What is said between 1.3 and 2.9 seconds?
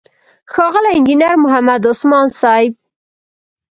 محمد عثمان صيب،